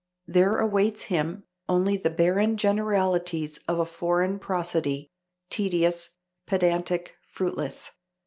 [0.25, 5.11] There awaits him only the barren generalities of a foreign prosody,
[5.51, 6.09] tedious,
[6.47, 7.91] pedantic, fruitless.